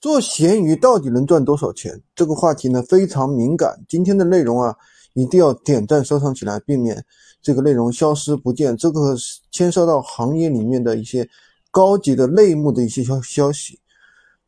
[0.00, 2.00] 做闲鱼到底能赚多少钱？
[2.14, 3.80] 这个话题呢非常敏感。
[3.88, 4.76] 今天的内容啊，
[5.14, 7.04] 一定要点赞收藏起来，避免
[7.42, 8.76] 这个内容消失不见。
[8.76, 9.16] 这个
[9.50, 11.28] 牵涉到行业里面的一些
[11.72, 13.80] 高级的内幕的一些消消息。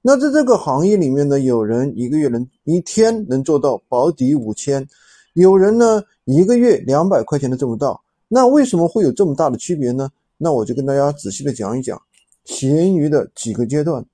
[0.03, 4.87] 那在这个行业里面呢，有人一个月能一天能做到保底五千，
[5.35, 8.01] 有人呢一个月两百块钱都挣不到。
[8.29, 10.09] 那为什么会有这么大的区别呢？
[10.39, 12.01] 那我就跟大家仔细的讲一讲
[12.45, 14.07] 闲鱼的几个阶段。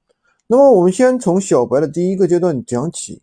[0.49, 3.21] 那么我们先从小白的第一个阶段讲起。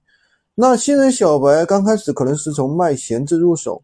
[0.55, 3.81] 那新人小白刚开始可能是从卖闲置入手，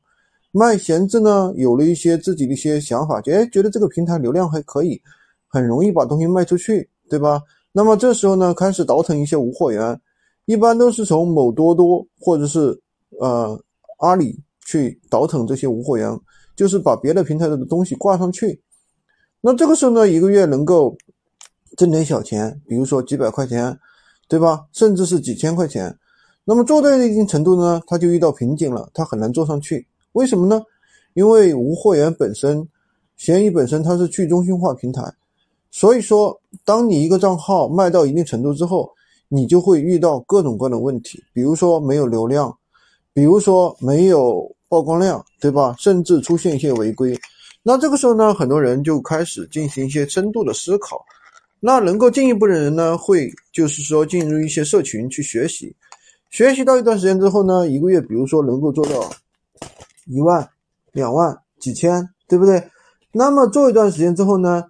[0.51, 5.01] 卖闲置呢，有了一些自己的一些想法，觉觉得这个平台流量还可以，
[5.47, 7.41] 很容易把东西卖出去，对吧？
[7.71, 9.99] 那么这时候呢，开始倒腾一些无货源，
[10.45, 12.79] 一般都是从某多多或者是
[13.19, 13.59] 呃
[13.99, 16.19] 阿里去倒腾这些无货源，
[16.55, 18.61] 就是把别的平台的东西挂上去。
[19.41, 20.95] 那这个时候呢，一个月能够。
[21.79, 23.79] 挣点小钱，比如说几百块钱，
[24.27, 24.65] 对吧？
[24.73, 25.97] 甚至是几千块钱。
[26.43, 29.87] 那么做到一定程度呢，他就遇到瓶颈了，他很难做上去。
[30.11, 30.61] 为什么呢？
[31.13, 32.67] 因为无货源本身，
[33.15, 35.01] 闲鱼本身它是去中心化平台，
[35.71, 38.91] 所以说，当你一个账号卖到一定程度之后，
[39.29, 42.53] 你就会遇到各种各样的问题，比如说没有流量，
[43.13, 45.73] 比如说没有曝光量，对吧？
[45.79, 47.17] 甚至出现一些违规。
[47.63, 51.01] 那这个时候呢，很多人就开始进行一些深度的思考。
[51.61, 55.75] 那能够进一步的人呢，会就是说进入一些社群去学习，
[56.29, 59.11] 学习到一段时间之后呢，一个月比如说能够做到
[60.05, 60.47] 一万、
[60.93, 62.63] 两万、几千，对不对？
[63.11, 64.63] 那么做一段时间之后呢，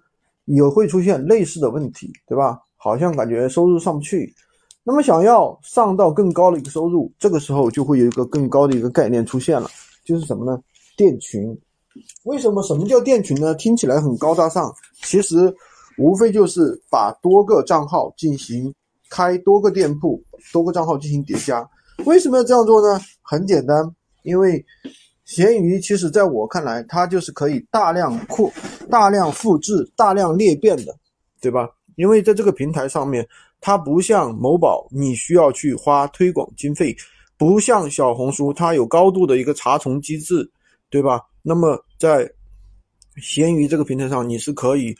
[0.46, 2.58] 也会出现类似的问题，对吧？
[2.76, 4.34] 好像感觉收入上不去，
[4.82, 9.70] 那么想要上到更高的一个收入，这个时候就会有一个更高的一个概念出现了，
[10.04, 10.60] 就是什么呢？
[10.96, 11.56] 店群。
[12.24, 12.62] 为什么？
[12.64, 13.54] 什么叫店群呢？
[13.54, 15.54] 听起来很高大上，其实。
[16.00, 18.74] 无非就是把多个账号进行
[19.10, 20.18] 开多个店铺，
[20.50, 21.68] 多个账号进行叠加。
[22.06, 22.98] 为什么要这样做呢？
[23.20, 23.84] 很简单，
[24.22, 24.64] 因为
[25.26, 28.50] 闲鱼其实在我看来，它就是可以大量扩、
[28.90, 30.96] 大量复制、大量裂变的，
[31.38, 31.68] 对吧？
[31.96, 33.28] 因为在这个平台上面，
[33.60, 36.96] 它不像某宝，你需要去花推广经费；
[37.36, 40.50] 不像小红书，它有高度的一个查重机制，
[40.88, 41.20] 对吧？
[41.42, 42.26] 那么在
[43.20, 44.96] 闲鱼这个平台上，你是可以。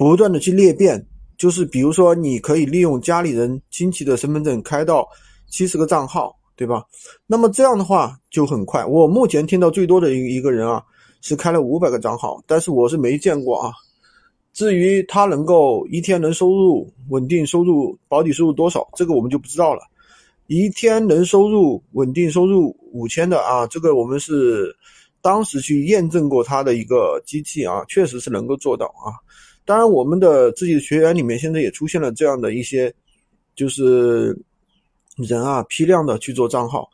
[0.00, 1.06] 不断的去裂变，
[1.36, 5.06] 就是比如说，你可以利用家里人亲戚的身份证开到
[5.50, 6.82] 七十个账号，对吧？
[7.26, 8.82] 那么这样的话就很快。
[8.82, 10.82] 我目前听到最多的一一个人啊，
[11.20, 13.70] 是开了五百个账号，但是我是没见过啊。
[14.54, 19.82] 至于他能够一天能收入稳定收入保底收入多少，这个我们就不知道了。
[20.46, 24.74] 一天能收入稳定收入五千的啊，这个我们是
[25.20, 29.12] 当时去验证过他的一个机器啊，确实是能够做到啊。
[29.70, 32.92] 当然，我们的自己的学员里面现在也出现了这样的一些，
[33.54, 34.36] 就是
[35.14, 36.90] 人啊批量的去做账号，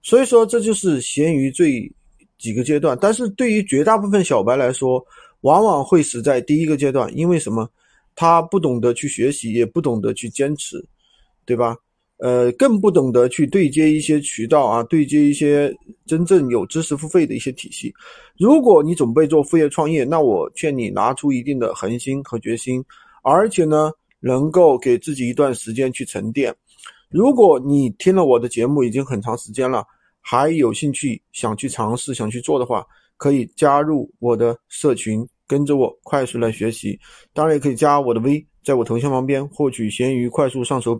[0.00, 1.92] 所以说这就是闲鱼最
[2.38, 2.96] 几个阶段。
[2.98, 5.04] 但是对于绝大部分小白来说，
[5.42, 7.70] 往往会死在第一个阶段，因为什么？
[8.14, 10.82] 他不懂得去学习，也不懂得去坚持，
[11.44, 11.76] 对吧？
[12.18, 15.74] 呃，更不懂得去对接一些渠道啊，对接一些
[16.06, 17.92] 真正有知识付费的一些体系。
[18.38, 22.82] 如果你准备做副业创业，那我劝你拿出一定的恒心和决心，
[23.22, 26.54] 而且呢，能够给自己一段时间去沉淀。
[27.10, 29.84] 如果你听了我的节目已经很长时间了，
[30.20, 32.84] 还有兴趣想去尝试、想去做的话，
[33.16, 36.98] 可以加入我的社群，跟着我快速来学习。
[37.32, 40.92] 当然，也可以加我的微，在我头像旁边获取闲鱼快速上手。